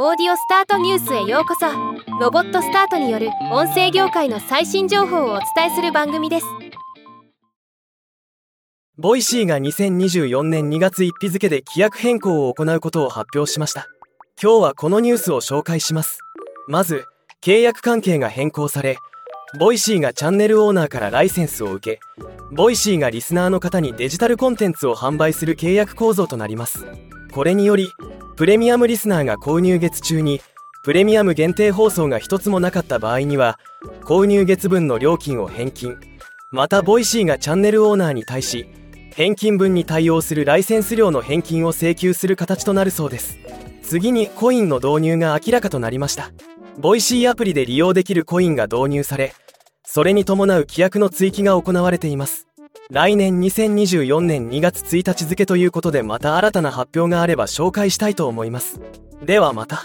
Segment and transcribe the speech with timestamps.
[0.00, 1.66] オーディオスタートニュースへようこそ。
[2.20, 6.46] ロボットスタートによる音声業界の最新情報をお伝えする番組です。
[8.96, 13.88] Voicyが2024年2月1日付で規約変更を行うことを発表しました。
[14.40, 16.20] 今日はこのニュースを紹介します。
[16.68, 17.04] まず
[17.44, 18.98] 契約関係が変更され
[19.58, 22.00] Voicyがチャンネルオーナーからライセンスを受け
[22.52, 26.86] Voicyがリスナーの方にデジタルコンテンツを販売する契約構造となります。
[27.32, 27.90] これにより
[28.38, 30.40] プレミアムリスナーが購入月中に
[30.84, 33.58] プレミアム限定放送が一つもなかった場合には
[34.02, 35.96] 購入月分の料金を返金。
[36.52, 38.68] また Voicyがチャンネルオーナーに対し
[39.12, 43.38] 返金分に対応するライセンス料の返金を請求する形となるそうです。
[43.82, 46.30] 次にコインの導入が明らかとなりました。
[46.78, 49.34] Voicyアプリで利用できるコインが導入され
[49.84, 52.47] それに伴う規約の追記が行われています。
[52.90, 58.80] 来年2024年2月1日付ということでまた新たな発表があれば紹介したいと思います。
[59.22, 59.84] ではまた。